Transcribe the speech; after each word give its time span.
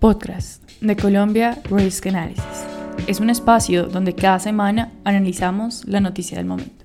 Podcast 0.00 0.62
de 0.80 0.96
Colombia 0.96 1.60
Risk 1.68 2.06
Analysis. 2.06 2.44
Es 3.08 3.18
un 3.18 3.30
espacio 3.30 3.88
donde 3.88 4.14
cada 4.14 4.38
semana 4.38 4.92
analizamos 5.02 5.84
la 5.86 5.98
noticia 5.98 6.38
del 6.38 6.46
momento. 6.46 6.84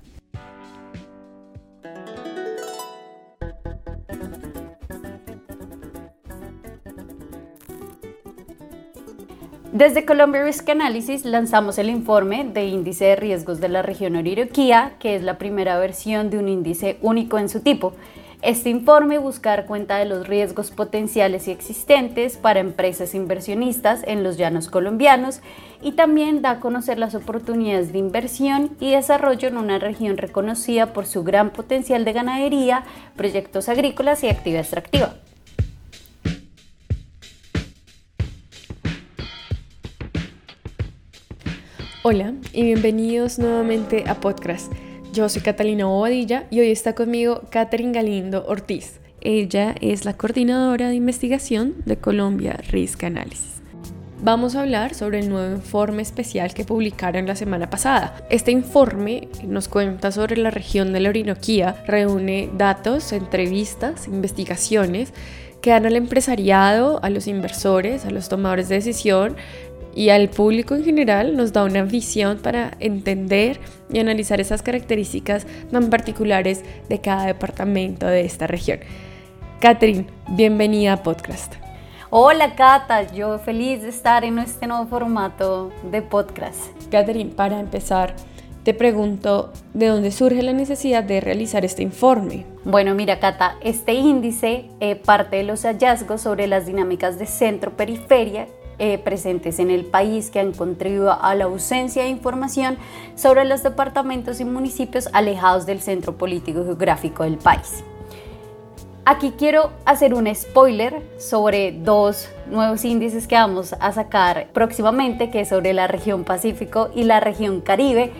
Desde 9.72 10.04
Colombia 10.04 10.44
Risk 10.44 10.68
Analysis 10.70 11.24
lanzamos 11.24 11.78
el 11.78 11.90
informe 11.90 12.44
de 12.52 12.66
índice 12.66 13.04
de 13.04 13.16
riesgos 13.16 13.60
de 13.60 13.68
la 13.68 13.82
región 13.82 14.16
Oriroquía, 14.16 14.94
que 14.98 15.14
es 15.14 15.22
la 15.22 15.38
primera 15.38 15.78
versión 15.78 16.30
de 16.30 16.38
un 16.38 16.48
índice 16.48 16.98
único 17.00 17.38
en 17.38 17.48
su 17.48 17.60
tipo. 17.60 17.92
Este 18.44 18.68
informe 18.68 19.16
busca 19.16 19.48
dar 19.48 19.64
cuenta 19.64 19.96
de 19.96 20.04
los 20.04 20.28
riesgos 20.28 20.70
potenciales 20.70 21.48
y 21.48 21.50
existentes 21.50 22.36
para 22.36 22.60
empresas 22.60 23.14
inversionistas 23.14 24.02
en 24.06 24.22
los 24.22 24.36
llanos 24.36 24.68
colombianos 24.68 25.40
y 25.80 25.92
también 25.92 26.42
da 26.42 26.50
a 26.50 26.60
conocer 26.60 26.98
las 26.98 27.14
oportunidades 27.14 27.94
de 27.94 28.00
inversión 28.00 28.76
y 28.80 28.90
desarrollo 28.90 29.48
en 29.48 29.56
una 29.56 29.78
región 29.78 30.18
reconocida 30.18 30.92
por 30.92 31.06
su 31.06 31.24
gran 31.24 31.54
potencial 31.54 32.04
de 32.04 32.12
ganadería, 32.12 32.84
proyectos 33.16 33.70
agrícolas 33.70 34.22
y 34.24 34.28
actividad 34.28 34.60
extractiva. 34.60 35.14
Hola 42.02 42.34
y 42.52 42.62
bienvenidos 42.62 43.38
nuevamente 43.38 44.04
a 44.06 44.16
Podcast. 44.16 44.70
Yo 45.14 45.28
soy 45.28 45.42
Catalina 45.42 45.86
Bobadilla 45.86 46.48
y 46.50 46.58
hoy 46.58 46.72
está 46.72 46.96
conmigo 46.96 47.42
Catherine 47.48 47.92
Galindo 47.92 48.44
Ortiz. 48.48 48.98
Ella 49.20 49.76
es 49.80 50.04
la 50.04 50.14
coordinadora 50.14 50.88
de 50.88 50.96
investigación 50.96 51.76
de 51.84 51.96
Colombia 51.98 52.58
Risk 52.72 53.04
Analysis. 53.04 53.62
Vamos 54.20 54.56
a 54.56 54.62
hablar 54.62 54.92
sobre 54.92 55.20
el 55.20 55.28
nuevo 55.28 55.54
informe 55.54 56.02
especial 56.02 56.52
que 56.52 56.64
publicaron 56.64 57.26
la 57.26 57.36
semana 57.36 57.70
pasada. 57.70 58.26
Este 58.28 58.50
informe 58.50 59.28
nos 59.46 59.68
cuenta 59.68 60.10
sobre 60.10 60.36
la 60.36 60.50
región 60.50 60.92
de 60.92 60.98
la 60.98 61.10
Orinoquía, 61.10 61.84
reúne 61.86 62.50
datos, 62.58 63.12
entrevistas, 63.12 64.08
investigaciones 64.08 65.12
que 65.62 65.70
dan 65.70 65.86
al 65.86 65.94
empresariado, 65.94 66.98
a 67.04 67.08
los 67.08 67.28
inversores, 67.28 68.04
a 68.04 68.10
los 68.10 68.28
tomadores 68.28 68.68
de 68.68 68.74
decisión 68.74 69.36
y 69.94 70.10
al 70.10 70.28
público 70.28 70.74
en 70.74 70.84
general 70.84 71.36
nos 71.36 71.52
da 71.52 71.64
una 71.64 71.82
visión 71.82 72.38
para 72.38 72.72
entender 72.80 73.60
y 73.92 73.98
analizar 73.98 74.40
esas 74.40 74.62
características 74.62 75.46
tan 75.70 75.90
particulares 75.90 76.64
de 76.88 77.00
cada 77.00 77.26
departamento 77.26 78.06
de 78.06 78.24
esta 78.24 78.46
región. 78.46 78.80
Catherine, 79.60 80.06
bienvenida 80.28 80.94
a 80.94 81.02
Podcast. 81.02 81.54
Hola 82.10 82.54
Cata, 82.54 83.12
yo 83.12 83.38
feliz 83.38 83.82
de 83.82 83.88
estar 83.88 84.24
en 84.24 84.38
este 84.38 84.66
nuevo 84.66 84.86
formato 84.86 85.72
de 85.90 86.02
podcast. 86.02 86.60
Catherine, 86.90 87.30
para 87.30 87.58
empezar, 87.58 88.14
te 88.62 88.72
pregunto, 88.72 89.52
¿de 89.72 89.88
dónde 89.88 90.10
surge 90.10 90.42
la 90.42 90.52
necesidad 90.52 91.02
de 91.02 91.20
realizar 91.20 91.64
este 91.64 91.82
informe? 91.82 92.46
Bueno, 92.64 92.94
mira, 92.94 93.18
Cata, 93.18 93.56
este 93.62 93.94
índice 93.94 94.70
eh, 94.80 94.96
parte 94.96 95.36
de 95.36 95.42
los 95.42 95.64
hallazgos 95.64 96.20
sobre 96.22 96.46
las 96.46 96.66
dinámicas 96.66 97.18
de 97.18 97.26
centro-periferia 97.26 98.46
eh, 98.78 98.98
presentes 98.98 99.58
en 99.58 99.70
el 99.70 99.84
país 99.84 100.30
que 100.30 100.40
han 100.40 100.52
contribuido 100.52 101.12
a 101.12 101.34
la 101.34 101.44
ausencia 101.44 102.02
de 102.02 102.08
información 102.08 102.76
sobre 103.14 103.44
los 103.44 103.62
departamentos 103.62 104.40
y 104.40 104.44
municipios 104.44 105.08
alejados 105.12 105.66
del 105.66 105.80
centro 105.80 106.16
político 106.16 106.64
geográfico 106.64 107.24
del 107.24 107.38
país. 107.38 107.84
Aquí 109.06 109.34
quiero 109.36 109.70
hacer 109.84 110.14
un 110.14 110.34
spoiler 110.34 111.02
sobre 111.18 111.72
dos 111.72 112.30
nuevos 112.50 112.86
índices 112.86 113.28
que 113.28 113.34
vamos 113.34 113.74
a 113.78 113.92
sacar 113.92 114.48
próximamente, 114.54 115.30
que 115.30 115.40
es 115.40 115.50
sobre 115.50 115.74
la 115.74 115.86
región 115.86 116.24
Pacífico 116.24 116.88
y 116.94 117.02
la 117.02 117.20
región 117.20 117.60
Caribe. 117.60 118.12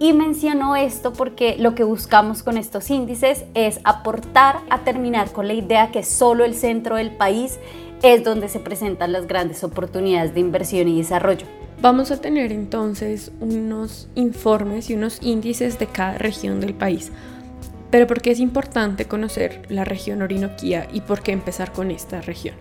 Y 0.00 0.14
menciono 0.14 0.74
esto 0.74 1.12
porque 1.12 1.54
lo 1.58 1.76
que 1.76 1.84
buscamos 1.84 2.42
con 2.42 2.58
estos 2.58 2.90
índices 2.90 3.44
es 3.54 3.78
aportar 3.84 4.58
a 4.68 4.78
terminar 4.78 5.30
con 5.30 5.46
la 5.46 5.54
idea 5.54 5.92
que 5.92 6.02
solo 6.02 6.44
el 6.44 6.56
centro 6.56 6.96
del 6.96 7.12
país 7.12 7.60
es 8.02 8.24
donde 8.24 8.48
se 8.48 8.60
presentan 8.60 9.12
las 9.12 9.26
grandes 9.26 9.62
oportunidades 9.64 10.34
de 10.34 10.40
inversión 10.40 10.88
y 10.88 10.98
desarrollo. 10.98 11.46
Vamos 11.80 12.10
a 12.10 12.20
tener 12.20 12.52
entonces 12.52 13.32
unos 13.40 14.08
informes 14.14 14.90
y 14.90 14.94
unos 14.94 15.18
índices 15.22 15.78
de 15.78 15.86
cada 15.86 16.18
región 16.18 16.60
del 16.60 16.74
país. 16.74 17.10
Pero 17.90 18.06
¿por 18.06 18.22
qué 18.22 18.30
es 18.30 18.40
importante 18.40 19.06
conocer 19.06 19.62
la 19.68 19.84
región 19.84 20.22
Orinoquía 20.22 20.88
y 20.92 21.02
por 21.02 21.22
qué 21.22 21.32
empezar 21.32 21.72
con 21.72 21.90
esta 21.90 22.20
región? 22.20 22.54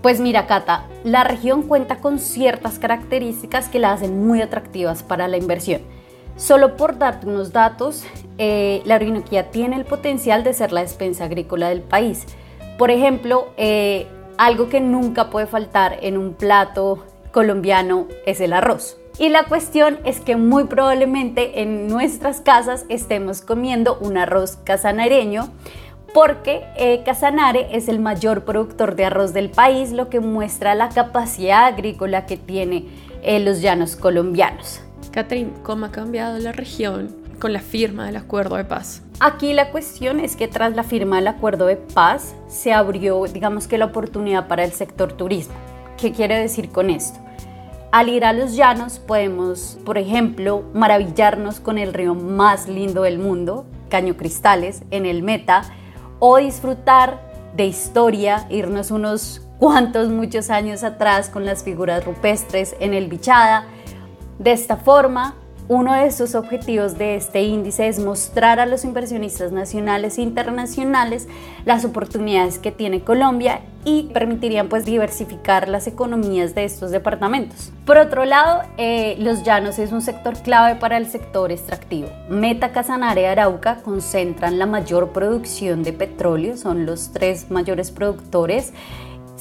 Pues 0.00 0.18
mira, 0.18 0.46
Cata, 0.46 0.86
la 1.04 1.24
región 1.24 1.62
cuenta 1.62 1.96
con 1.96 2.18
ciertas 2.18 2.78
características 2.78 3.68
que 3.68 3.78
la 3.78 3.92
hacen 3.92 4.26
muy 4.26 4.40
atractivas 4.40 5.02
para 5.02 5.28
la 5.28 5.36
inversión. 5.36 5.82
Solo 6.36 6.76
por 6.76 6.98
darte 6.98 7.26
unos 7.26 7.52
datos, 7.52 8.04
eh, 8.38 8.80
la 8.84 8.96
Orinoquía 8.96 9.50
tiene 9.50 9.76
el 9.76 9.84
potencial 9.84 10.42
de 10.42 10.54
ser 10.54 10.72
la 10.72 10.80
despensa 10.80 11.24
agrícola 11.24 11.68
del 11.68 11.82
país. 11.82 12.24
Por 12.78 12.90
ejemplo, 12.90 13.52
eh, 13.58 14.06
algo 14.38 14.68
que 14.68 14.80
nunca 14.80 15.30
puede 15.30 15.46
faltar 15.46 15.98
en 16.02 16.16
un 16.18 16.34
plato 16.34 17.04
colombiano 17.32 18.06
es 18.26 18.40
el 18.40 18.52
arroz. 18.52 18.98
Y 19.18 19.28
la 19.28 19.44
cuestión 19.44 19.98
es 20.04 20.20
que 20.20 20.36
muy 20.36 20.64
probablemente 20.64 21.62
en 21.62 21.86
nuestras 21.86 22.40
casas 22.40 22.86
estemos 22.88 23.42
comiendo 23.42 23.98
un 23.98 24.16
arroz 24.16 24.56
casanareño 24.64 25.50
porque 26.14 26.64
eh, 26.76 27.02
Casanare 27.04 27.68
es 27.74 27.88
el 27.88 27.98
mayor 27.98 28.44
productor 28.44 28.96
de 28.96 29.06
arroz 29.06 29.32
del 29.32 29.50
país, 29.50 29.92
lo 29.92 30.10
que 30.10 30.20
muestra 30.20 30.74
la 30.74 30.90
capacidad 30.90 31.64
agrícola 31.64 32.26
que 32.26 32.36
tiene 32.36 32.86
eh, 33.22 33.40
los 33.40 33.62
llanos 33.62 33.96
colombianos. 33.96 34.80
Catherine, 35.10 35.52
¿cómo 35.62 35.86
ha 35.86 35.90
cambiado 35.90 36.38
la 36.38 36.52
región 36.52 37.21
con 37.42 37.52
la 37.52 37.58
firma 37.58 38.06
del 38.06 38.14
acuerdo 38.14 38.54
de 38.54 38.64
paz? 38.64 39.02
Aquí 39.18 39.52
la 39.52 39.72
cuestión 39.72 40.20
es 40.20 40.36
que 40.36 40.46
tras 40.46 40.76
la 40.76 40.84
firma 40.84 41.16
del 41.16 41.26
acuerdo 41.26 41.66
de 41.66 41.74
paz 41.74 42.36
se 42.46 42.72
abrió, 42.72 43.24
digamos 43.24 43.66
que 43.66 43.78
la 43.78 43.86
oportunidad 43.86 44.46
para 44.46 44.62
el 44.62 44.70
sector 44.70 45.14
turismo. 45.14 45.56
¿Qué 45.96 46.12
quiere 46.12 46.38
decir 46.38 46.68
con 46.68 46.88
esto? 46.88 47.18
Al 47.90 48.10
ir 48.10 48.24
a 48.24 48.32
los 48.32 48.54
llanos 48.54 49.00
podemos, 49.00 49.76
por 49.84 49.98
ejemplo, 49.98 50.62
maravillarnos 50.72 51.58
con 51.58 51.78
el 51.78 51.92
río 51.92 52.14
más 52.14 52.68
lindo 52.68 53.02
del 53.02 53.18
mundo, 53.18 53.66
Caño 53.88 54.16
Cristales, 54.16 54.84
en 54.92 55.04
el 55.04 55.24
Meta, 55.24 55.64
o 56.20 56.36
disfrutar 56.36 57.32
de 57.56 57.66
historia, 57.66 58.46
irnos 58.50 58.92
unos 58.92 59.42
cuantos, 59.58 60.10
muchos 60.10 60.48
años 60.48 60.84
atrás 60.84 61.28
con 61.28 61.44
las 61.44 61.64
figuras 61.64 62.04
rupestres 62.04 62.76
en 62.78 62.94
el 62.94 63.08
Bichada. 63.08 63.66
De 64.38 64.52
esta 64.52 64.76
forma 64.76 65.34
uno 65.68 65.94
de 65.94 66.10
sus 66.10 66.34
objetivos 66.34 66.98
de 66.98 67.16
este 67.16 67.42
índice 67.42 67.88
es 67.88 67.98
mostrar 67.98 68.60
a 68.60 68.66
los 68.66 68.84
inversionistas 68.84 69.52
nacionales 69.52 70.18
e 70.18 70.22
internacionales 70.22 71.28
las 71.64 71.84
oportunidades 71.84 72.58
que 72.58 72.72
tiene 72.72 73.02
Colombia 73.02 73.60
y 73.84 74.04
permitirían 74.12 74.68
pues 74.68 74.84
diversificar 74.84 75.68
las 75.68 75.86
economías 75.86 76.54
de 76.54 76.64
estos 76.64 76.90
departamentos. 76.90 77.72
Por 77.84 77.98
otro 77.98 78.24
lado, 78.24 78.62
eh, 78.76 79.16
los 79.18 79.42
llanos 79.42 79.78
es 79.78 79.92
un 79.92 80.02
sector 80.02 80.38
clave 80.42 80.78
para 80.78 80.96
el 80.96 81.06
sector 81.06 81.50
extractivo. 81.50 82.08
Meta, 82.28 82.72
Casanare 82.72 83.22
y 83.22 83.24
Arauca 83.24 83.76
concentran 83.82 84.58
la 84.58 84.66
mayor 84.66 85.10
producción 85.10 85.82
de 85.82 85.92
petróleo, 85.92 86.56
son 86.56 86.86
los 86.86 87.12
tres 87.12 87.50
mayores 87.50 87.90
productores 87.90 88.72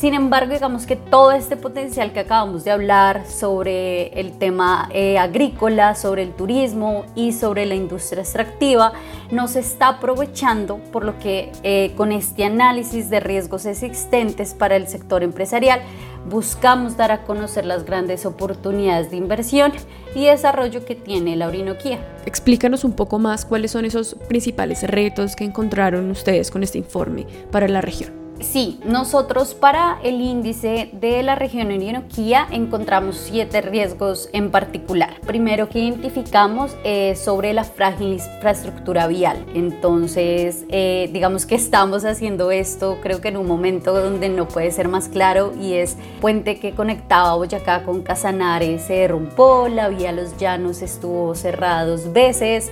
sin 0.01 0.16
embargo, 0.16 0.51
digamos 0.51 0.88
que 0.88 0.95
todo 0.95 1.31
este 1.31 1.56
potencial 1.57 2.12
que 2.12 2.22
acabamos 2.22 2.63
de 2.63 2.72
hablar 2.72 3.28
sobre 3.28 4.07
el 4.19 4.31
tema 4.31 4.89
eh, 4.91 5.19
agrícola, 5.19 5.94
sobre 5.94 6.23
el 6.23 6.34
turismo 6.34 7.06
y 7.13 7.34
sobre 7.34 7.67
la 7.67 7.75
industria 7.75 8.23
extractiva, 8.23 8.94
no 9.29 9.47
se 9.47 9.59
está 9.59 9.90
aprovechando, 9.90 10.78
por 10.91 11.06
lo 11.06 11.19
que 11.19 11.51
eh, 11.61 11.94
con 11.95 12.11
este 12.11 12.45
análisis 12.45 13.11
de 13.11 13.19
riesgos 13.19 13.67
existentes 13.67 14.56
para 14.56 14.75
el 14.75 14.88
sector 14.88 15.22
empresarial, 15.22 15.81
buscamos 16.28 16.97
dar 16.97 17.11
a 17.11 17.23
conocer 17.23 17.67
las 17.67 17.85
grandes 17.85 18.26
oportunidades 18.26 19.11
de 19.11 19.17
inversión 19.17 19.72
y 20.16 20.26
desarrollo 20.26 20.84
que 20.84 20.96
tiene 20.96 21.35
la 21.35 21.47
Orinoquía. 21.47 21.99
Explícanos 22.26 22.84
un 22.84 22.93
poco 22.93 23.20
más 23.20 23.46
cuáles 23.46 23.70
son 23.70 23.85
esos 23.85 24.16
principales 24.28 24.81
retos 24.81 25.35
que 25.35 25.43
encontraron 25.43 26.09
ustedes 26.09 26.49
con 26.49 26.64
este 26.64 26.79
informe 26.79 27.28
para 27.52 27.67
la 27.67 27.81
región. 27.81 28.21
Sí, 28.41 28.79
nosotros 28.85 29.53
para 29.53 29.99
el 30.03 30.20
índice 30.20 30.90
de 30.93 31.22
la 31.23 31.35
región 31.35 31.67
Orinoquía 31.67 32.47
encontramos 32.52 33.16
siete 33.17 33.61
riesgos 33.61 34.29
en 34.34 34.49
particular. 34.52 35.22
Primero 35.26 35.70
que 35.70 35.79
identificamos 35.79 36.76
es 36.84 37.20
sobre 37.20 37.53
la 37.53 37.64
frágil 37.64 38.14
infraestructura 38.14 39.08
vial. 39.08 39.46
Entonces, 39.53 40.66
eh, 40.70 41.09
digamos 41.14 41.46
que 41.46 41.55
estamos 41.55 42.03
haciendo 42.03 42.52
esto 42.52 42.97
creo 43.02 43.22
que 43.22 43.28
en 43.28 43.38
un 43.38 43.47
momento 43.47 43.93
donde 43.93 44.29
no 44.29 44.47
puede 44.47 44.72
ser 44.72 44.88
más 44.88 45.08
claro 45.08 45.53
y 45.61 45.73
es 45.73 45.96
puente 46.20 46.59
que 46.59 46.73
conectaba 46.73 47.35
Boyacá 47.35 47.84
con 47.84 48.02
Casanare 48.02 48.79
se 48.79 48.93
derrumbó, 48.93 49.67
la 49.67 49.90
vía 49.90 50.11
Los 50.11 50.38
Llanos 50.38 50.82
estuvo 50.82 51.35
cerrada 51.35 51.85
dos 51.85 52.11
veces 52.11 52.72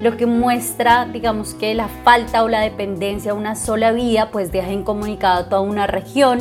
lo 0.00 0.16
que 0.16 0.24
muestra, 0.24 1.04
digamos 1.04 1.54
que 1.54 1.74
la 1.74 1.88
falta 1.88 2.42
o 2.42 2.48
la 2.48 2.60
dependencia 2.60 3.32
a 3.32 3.34
una 3.34 3.54
sola 3.54 3.92
vía, 3.92 4.30
pues 4.30 4.50
deja 4.50 4.72
incomunicado 4.72 5.40
a 5.40 5.48
toda 5.48 5.60
una 5.60 5.86
región 5.86 6.38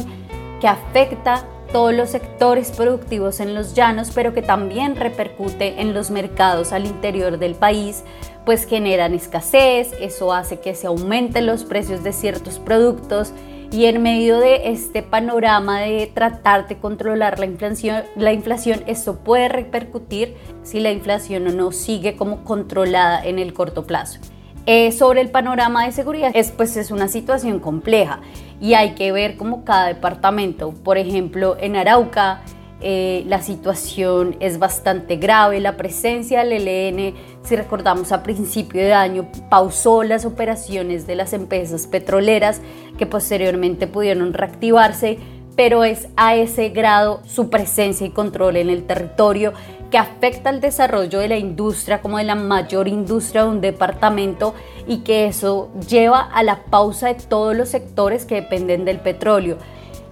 que 0.61 0.67
afecta 0.67 1.45
todos 1.71 1.93
los 1.93 2.09
sectores 2.09 2.71
productivos 2.71 3.39
en 3.41 3.53
los 3.53 3.75
llanos, 3.75 4.11
pero 4.15 4.33
que 4.33 4.41
también 4.41 4.95
repercute 4.95 5.81
en 5.81 5.93
los 5.93 6.09
mercados 6.09 6.71
al 6.71 6.85
interior 6.85 7.37
del 7.37 7.53
país, 7.53 8.03
pues 8.45 8.65
generan 8.65 9.13
escasez, 9.13 9.91
eso 9.99 10.33
hace 10.33 10.59
que 10.59 10.73
se 10.73 10.87
aumenten 10.87 11.45
los 11.45 11.65
precios 11.65 12.03
de 12.03 12.13
ciertos 12.13 12.59
productos 12.59 13.33
y 13.71 13.85
en 13.85 14.01
medio 14.01 14.39
de 14.39 14.71
este 14.71 15.03
panorama 15.03 15.81
de 15.81 16.07
tratar 16.11 16.67
de 16.67 16.77
controlar 16.77 17.39
la 17.39 17.45
inflación, 17.45 18.03
la 18.15 18.33
inflación, 18.33 18.83
esto 18.87 19.19
puede 19.19 19.47
repercutir 19.47 20.35
si 20.63 20.79
la 20.79 20.91
inflación 20.91 21.55
no 21.55 21.71
sigue 21.71 22.15
como 22.15 22.43
controlada 22.43 23.23
en 23.23 23.37
el 23.37 23.53
corto 23.53 23.85
plazo. 23.85 24.19
Eh, 24.65 24.91
sobre 24.91 25.21
el 25.21 25.29
panorama 25.29 25.85
de 25.85 25.91
seguridad, 25.91 26.31
es, 26.33 26.51
pues 26.51 26.77
es 26.77 26.91
una 26.91 27.07
situación 27.07 27.59
compleja 27.59 28.21
y 28.59 28.73
hay 28.73 28.91
que 28.91 29.11
ver 29.11 29.37
como 29.37 29.63
cada 29.63 29.87
departamento, 29.87 30.71
por 30.83 30.97
ejemplo, 30.97 31.55
en 31.59 31.75
Arauca, 31.75 32.41
eh, 32.81 33.23
la 33.27 33.41
situación 33.41 34.37
es 34.39 34.57
bastante 34.57 35.17
grave, 35.17 35.59
la 35.59 35.75
presencia 35.75 36.45
del 36.45 36.67
ELN, 36.67 37.13
si 37.43 37.55
recordamos 37.55 38.11
a 38.11 38.23
principio 38.23 38.81
de 38.81 38.93
año, 38.93 39.27
pausó 39.49 40.03
las 40.03 40.25
operaciones 40.25 41.05
de 41.05 41.15
las 41.15 41.33
empresas 41.33 41.87
petroleras 41.87 42.61
que 42.97 43.05
posteriormente 43.05 43.87
pudieron 43.87 44.33
reactivarse, 44.33 45.19
pero 45.57 45.83
es 45.83 46.07
a 46.15 46.35
ese 46.35 46.69
grado 46.69 47.21
su 47.27 47.49
presencia 47.49 48.07
y 48.07 48.11
control 48.11 48.55
en 48.55 48.69
el 48.69 48.85
territorio 48.85 49.51
que 49.91 49.97
afecta 49.97 50.49
al 50.49 50.61
desarrollo 50.61 51.19
de 51.19 51.27
la 51.27 51.37
industria 51.37 52.01
como 52.01 52.17
de 52.17 52.23
la 52.23 52.35
mayor 52.35 52.87
industria 52.87 53.43
de 53.43 53.49
un 53.49 53.61
departamento 53.61 54.53
y 54.87 54.99
que 54.99 55.25
eso 55.25 55.69
lleva 55.87 56.21
a 56.21 56.43
la 56.43 56.63
pausa 56.63 57.07
de 57.07 57.15
todos 57.15 57.55
los 57.57 57.69
sectores 57.69 58.25
que 58.25 58.35
dependen 58.35 58.85
del 58.85 58.99
petróleo. 58.99 59.57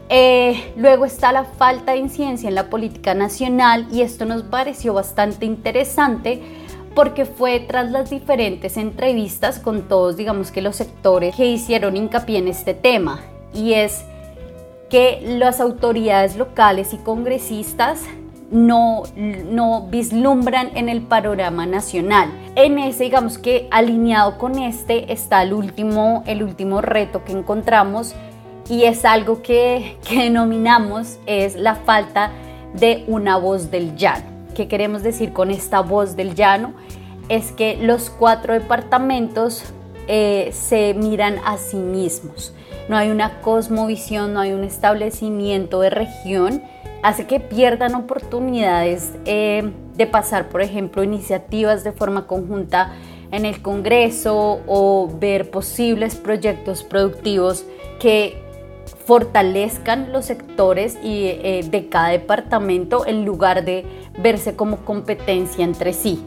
Eh, 0.10 0.74
luego 0.78 1.06
está 1.06 1.32
la 1.32 1.44
falta 1.44 1.92
de 1.92 1.98
incidencia 1.98 2.48
en 2.48 2.56
la 2.56 2.70
política 2.70 3.14
nacional 3.14 3.88
y 3.92 4.02
esto 4.02 4.26
nos 4.26 4.44
pareció 4.44 4.94
bastante 4.94 5.46
interesante 5.46 6.42
porque 6.96 7.26
fue 7.26 7.60
tras 7.60 7.92
las 7.92 8.10
diferentes 8.10 8.78
entrevistas 8.78 9.60
con 9.60 9.84
todos, 9.84 10.18
digamos 10.18 10.50
que 10.52 10.62
los 10.62 10.78
sectores 10.78 11.36
que 11.36 11.46
hicieron 11.46 11.98
hincapié 11.98 12.40
en 12.40 12.48
este 12.48 12.74
tema 12.74 13.20
y 13.54 13.74
es 13.74 14.04
que 14.90 15.20
las 15.22 15.60
autoridades 15.60 16.38
locales 16.38 16.94
y 16.94 16.98
congresistas 16.98 18.02
no, 18.50 19.04
no 19.16 19.88
vislumbran 19.90 20.76
en 20.76 20.90
el 20.90 21.02
panorama 21.02 21.66
nacional. 21.66 22.30
En 22.56 22.80
ese, 22.80 23.04
digamos 23.04 23.38
que 23.38 23.68
alineado 23.72 24.38
con 24.38 24.58
este, 24.58 25.12
está 25.12 25.44
el 25.44 25.54
último, 25.54 26.24
el 26.26 26.44
último 26.44 26.82
reto 26.82 27.26
que 27.26 27.34
encontramos 27.34 28.16
y 28.70 28.84
es 28.84 29.06
algo 29.06 29.42
que, 29.42 29.98
denominamos 30.10 31.18
es 31.26 31.56
la 31.56 31.76
falta 31.76 32.32
de 32.74 33.04
una 33.08 33.38
voz 33.38 33.72
del 33.72 33.96
llano. 33.96 34.26
¿Qué 34.56 34.68
queremos 34.68 35.04
decir 35.04 35.34
con 35.34 35.52
esta 35.52 35.82
voz 35.82 36.16
del 36.16 36.36
llano? 36.36 36.74
Es 37.30 37.52
que 37.52 37.78
los 37.78 38.10
cuatro 38.10 38.54
departamentos 38.54 39.64
eh, 40.08 40.50
se 40.54 40.94
miran 40.94 41.40
a 41.46 41.58
sí 41.58 41.78
mismos. 41.78 42.54
No 42.90 42.98
hay 42.98 43.10
una 43.10 43.42
cosmovisión, 43.42 44.34
no 44.34 44.40
hay 44.40 44.54
un 44.54 44.64
establecimiento 44.64 45.82
de 45.82 45.90
región. 45.90 46.64
Hace 47.04 47.28
que 47.28 47.40
pierdan 47.40 47.96
oportunidades 47.96 49.14
eh, 49.26 49.72
de 49.96 50.08
pasar, 50.08 50.50
por 50.50 50.62
ejemplo, 50.62 51.04
iniciativas 51.04 51.84
de 51.84 51.92
forma 51.92 52.26
conjunta 52.26 52.94
en 53.32 53.46
el 53.46 53.62
Congreso 53.62 54.62
o 54.68 55.10
ver 55.20 55.52
posibles 55.52 56.16
proyectos 56.16 56.84
productivos 56.84 57.66
que 58.00 58.47
fortalezcan 59.08 60.12
los 60.12 60.26
sectores 60.26 60.98
y, 61.02 61.28
eh, 61.28 61.66
de 61.66 61.88
cada 61.88 62.10
departamento 62.10 63.08
en 63.08 63.24
lugar 63.24 63.64
de 63.64 63.86
verse 64.20 64.58
como 64.58 64.84
competencia 64.84 65.64
entre 65.64 65.94
sí. 65.94 66.22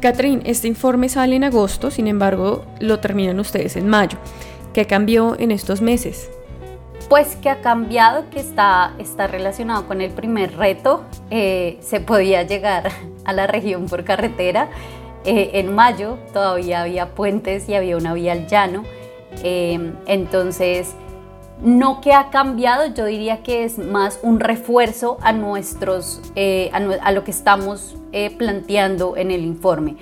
Catherine, 0.00 0.42
este 0.44 0.66
informe 0.66 1.08
sale 1.08 1.36
en 1.36 1.44
agosto, 1.44 1.92
sin 1.92 2.08
embargo 2.08 2.64
lo 2.80 2.98
terminan 2.98 3.38
ustedes 3.38 3.76
en 3.76 3.88
mayo. 3.88 4.18
¿Qué 4.74 4.88
cambió 4.88 5.38
en 5.38 5.52
estos 5.52 5.82
meses? 5.82 6.28
Pues 7.08 7.36
que 7.36 7.48
ha 7.48 7.60
cambiado, 7.60 8.28
que 8.30 8.40
está, 8.40 8.92
está 8.98 9.28
relacionado 9.28 9.86
con 9.86 10.00
el 10.00 10.10
primer 10.10 10.56
reto. 10.56 11.04
Eh, 11.30 11.78
se 11.80 12.00
podía 12.00 12.42
llegar 12.42 12.90
a 13.24 13.32
la 13.32 13.46
región 13.46 13.86
por 13.86 14.02
carretera. 14.02 14.68
Eh, 15.24 15.50
en 15.54 15.72
mayo 15.72 16.18
todavía 16.32 16.82
había 16.82 17.14
puentes 17.14 17.68
y 17.68 17.74
había 17.74 17.96
una 17.96 18.14
vía 18.14 18.32
al 18.32 18.48
llano. 18.48 18.82
entonces, 19.42 20.96
no 21.62 22.00
que 22.00 22.12
ha 22.12 22.30
cambiado, 22.30 22.86
yo 22.94 23.04
diría 23.04 23.42
que 23.42 23.64
es 23.64 23.78
más 23.78 24.18
un 24.22 24.40
refuerzo 24.40 25.18
a, 25.22 25.32
nuestros, 25.32 26.20
eh, 26.34 26.70
a, 26.72 27.12
lo 27.12 27.24
que 27.24 27.30
estamos 27.30 27.96
eh, 28.12 28.30
planteando 28.36 29.16
en 29.16 29.30
el 29.30 29.44
informe. 29.44 29.96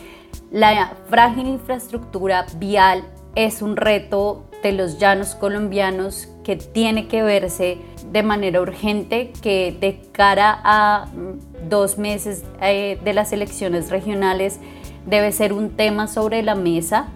La 0.50 0.94
frágil 1.08 1.46
infraestructura 1.46 2.46
vial 2.56 3.05
es 3.34 3.62
un 3.62 3.76
reto 3.76 4.44
de 4.62 4.72
los 4.72 4.99
llanos 4.99 5.34
colombianos 5.34 6.28
que 6.43 6.56
tiene 6.56 7.06
que 7.08 7.22
verse 7.22 7.78
de 8.10 8.22
manera 8.22 8.60
urgente, 8.60 9.32
que 9.43 9.76
de 9.78 10.00
cara 10.12 10.60
a 10.64 11.06
mm, 11.06 11.69
dos 11.69 11.99
meses 11.99 12.44
eh, 12.60 12.99
de 13.05 13.12
las 13.12 13.32
elecciones 13.32 13.90
regionales 13.90 14.58
debe 15.06 15.32
ser 15.32 15.52
un 15.52 15.70
tema 15.70 16.06
sobre 16.06 16.43
la 16.43 16.55
mesa 16.55 17.08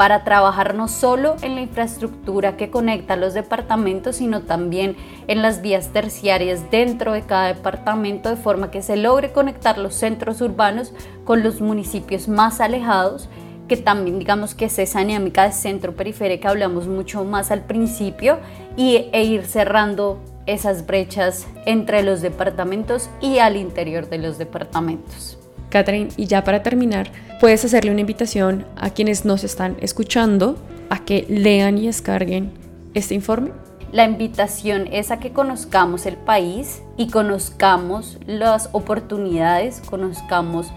para 0.00 0.24
trabajar 0.24 0.74
no 0.74 0.88
solo 0.88 1.36
en 1.42 1.56
la 1.56 1.60
infraestructura 1.60 2.56
que 2.56 2.70
conecta 2.70 3.16
los 3.16 3.34
departamentos, 3.34 4.16
sino 4.16 4.40
también 4.40 4.96
en 5.26 5.42
las 5.42 5.60
vías 5.60 5.88
terciarias 5.88 6.70
dentro 6.70 7.12
de 7.12 7.20
cada 7.20 7.48
departamento, 7.48 8.30
de 8.30 8.36
forma 8.36 8.70
que 8.70 8.80
se 8.80 8.96
logre 8.96 9.30
conectar 9.32 9.76
los 9.76 9.94
centros 9.94 10.40
urbanos 10.40 10.94
con 11.26 11.42
los 11.42 11.60
municipios 11.60 12.28
más 12.28 12.62
alejados 12.62 13.28
que 13.68 13.76
también 13.76 14.18
digamos 14.18 14.54
que 14.54 14.64
es 14.64 14.78
esa 14.78 15.00
dinámica 15.00 15.44
de 15.44 15.52
centro 15.52 15.94
periférica 15.94 16.48
hablamos 16.48 16.88
mucho 16.88 17.22
más 17.24 17.50
al 17.50 17.66
principio 17.66 18.38
y, 18.78 19.10
e 19.12 19.24
ir 19.24 19.44
cerrando 19.44 20.18
esas 20.46 20.86
brechas 20.86 21.46
entre 21.66 22.02
los 22.02 22.22
departamentos 22.22 23.10
y 23.20 23.38
al 23.38 23.56
interior 23.56 24.08
de 24.08 24.16
los 24.16 24.38
departamentos. 24.38 25.39
Catherine, 25.70 26.10
y 26.16 26.26
ya 26.26 26.44
para 26.44 26.62
terminar, 26.62 27.10
puedes 27.40 27.64
hacerle 27.64 27.90
una 27.90 28.00
invitación 28.00 28.66
a 28.76 28.90
quienes 28.90 29.24
nos 29.24 29.44
están 29.44 29.76
escuchando 29.80 30.56
a 30.90 31.04
que 31.04 31.24
lean 31.28 31.78
y 31.78 31.86
descarguen 31.86 32.52
este 32.94 33.14
informe. 33.14 33.52
La 33.92 34.04
invitación 34.04 34.88
es 34.92 35.10
a 35.10 35.18
que 35.18 35.32
conozcamos 35.32 36.06
el 36.06 36.16
país 36.16 36.82
y 36.96 37.08
conozcamos 37.08 38.18
las 38.26 38.68
oportunidades, 38.72 39.80
conozcamos 39.80 40.68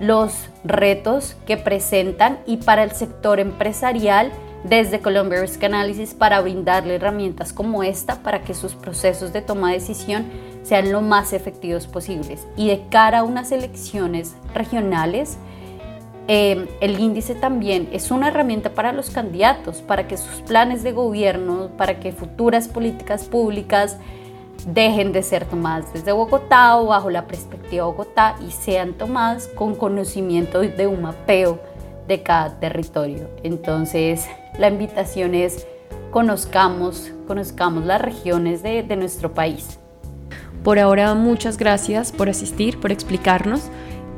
los 0.00 0.32
retos 0.64 1.36
que 1.46 1.56
presentan 1.56 2.38
y 2.46 2.58
para 2.58 2.82
el 2.82 2.92
sector 2.92 3.40
empresarial 3.40 4.30
desde 4.64 5.00
Colombia 5.00 5.40
Risk 5.40 5.62
Analysis 5.64 6.14
para 6.14 6.40
brindarle 6.40 6.96
herramientas 6.96 7.52
como 7.52 7.82
esta 7.82 8.22
para 8.22 8.42
que 8.42 8.54
sus 8.54 8.74
procesos 8.74 9.32
de 9.32 9.42
toma 9.42 9.68
de 9.68 9.74
decisión 9.74 10.26
sean 10.62 10.90
lo 10.90 11.00
más 11.00 11.32
efectivos 11.32 11.86
posibles. 11.86 12.46
Y 12.56 12.68
de 12.68 12.82
cara 12.90 13.20
a 13.20 13.24
unas 13.24 13.52
elecciones 13.52 14.34
regionales, 14.52 15.38
em, 16.26 16.66
el 16.80 16.98
índice 16.98 17.36
también 17.36 17.88
es 17.92 18.10
una 18.10 18.28
herramienta 18.28 18.70
para 18.70 18.92
los 18.92 19.10
candidatos, 19.10 19.82
para 19.82 20.08
que 20.08 20.16
sus 20.16 20.42
planes 20.42 20.82
de 20.82 20.92
gobierno, 20.92 21.70
para 21.76 22.00
que 22.00 22.10
futuras 22.10 22.66
políticas 22.66 23.24
públicas 23.24 23.98
dejen 24.66 25.12
de 25.12 25.22
ser 25.22 25.44
tomadas 25.44 25.92
desde 25.92 26.10
Bogotá 26.10 26.76
o 26.78 26.86
bajo 26.86 27.10
la 27.10 27.26
perspectiva 27.26 27.84
de 27.84 27.90
Bogotá 27.92 28.36
y 28.46 28.50
sean 28.50 28.94
tomadas 28.94 29.46
con 29.48 29.76
conocimiento 29.76 30.60
de 30.60 30.86
un 30.88 31.02
mapeo 31.02 31.60
de 32.08 32.22
cada 32.22 32.58
territorio. 32.58 33.28
Entonces, 33.42 34.26
la 34.58 34.68
invitación 34.68 35.34
es 35.34 35.66
conozcamos, 36.10 37.12
conozcamos 37.26 37.84
las 37.84 38.00
regiones 38.00 38.62
de, 38.62 38.84
nuestro 38.96 39.34
país. 39.34 39.78
Por 40.62 40.78
ahora, 40.78 41.14
muchas 41.14 41.58
gracias 41.58 42.10
por 42.12 42.28
asistir, 42.28 42.80
por 42.80 42.90
explicarnos. 42.90 43.62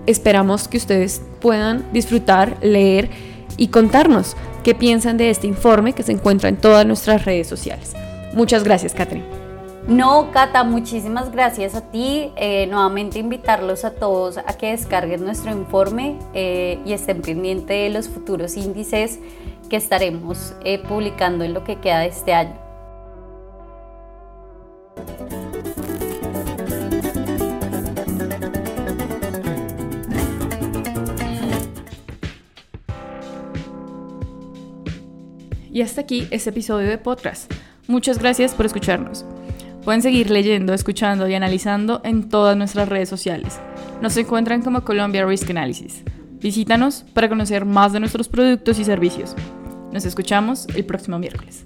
Esperamos 0.07 0.69
que 0.69 0.77
ustedes 0.77 1.23
puedan 1.41 1.85
disfrutar, 1.93 2.57
leer 2.63 3.11
y 3.57 3.69
contarnos 3.69 4.37
qué 4.63 4.75
piensan 4.75 5.17
de 5.17 5.31
este 5.31 5.47
informe 5.47 5.93
que 5.93 6.03
se 6.03 6.13
encuentra 6.13 6.49
en 6.49 6.57
todas 6.57 6.87
nuestras 6.87 7.25
redes 7.25 7.47
sociales. 7.47 7.95
Muchas 8.33 8.65
gracias, 8.65 8.95
Catherine. 8.95 9.48
No, 9.89 10.33
Cata, 10.33 10.65
muchísimas 10.65 11.33
gracias 11.33 11.75
a 11.75 11.81
ti. 11.81 12.31
Eh, 12.37 12.67
nuevamente 12.67 13.19
invitarlos 13.19 13.87
a 13.87 13.95
todos 13.95 14.37
a 14.37 14.45
que 14.59 14.73
descarguen 14.73 15.25
nuestro 15.25 15.51
informe 15.51 16.19
eh, 16.35 16.79
y 16.85 16.93
estén 16.93 17.23
pendientes 17.23 17.69
de 17.69 17.89
los 17.89 18.07
futuros 18.07 18.59
índices 18.59 19.19
que 19.71 19.77
estaremos 19.77 20.53
eh, 20.63 20.79
publicando 20.79 21.43
en 21.43 21.55
lo 21.55 21.65
que 21.65 21.77
queda 21.77 22.01
de 22.01 22.09
este 22.09 22.35
año. 22.35 22.55
Y 35.73 35.81
hasta 35.81 36.03
aquí 36.03 36.29
este 36.31 36.51
episodio 36.51 36.91
de 36.91 36.99
podcast. 36.99 37.51
Muchas 37.87 38.19
gracias 38.19 38.55
por 38.55 38.67
escucharnos. 38.67 39.25
Pueden 39.89 40.03
seguir 40.03 40.31
leyendo, 40.31 40.75
escuchando 40.75 41.27
y 41.29 41.35
analizando 41.35 42.03
en 42.05 42.29
todas 42.29 42.55
nuestras 42.59 42.91
redes 42.91 43.09
sociales. 43.09 43.59
Nos 44.03 44.19
encuentran 44.19 44.61
como 44.61 44.85
Colombia 44.85 45.25
Risk 45.25 45.49
Analysis. 45.49 46.03
Visítanos 46.43 47.07
para 47.15 47.31
conocer 47.31 47.65
más 47.65 47.95
de 47.95 48.01
nuestros 48.01 48.29
productos 48.29 48.79
y 48.79 48.85
servicios. 48.85 49.35
Nos 49.91 50.05
escuchamos 50.05 50.67
el 50.75 50.85
próximo 50.85 51.19
miércoles. 51.19 51.65